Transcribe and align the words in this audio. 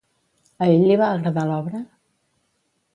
A 0.61 0.69
ell 0.77 0.87
li 0.91 0.97
va 1.03 1.11
agradar 1.19 1.47
l'obra? 1.53 1.85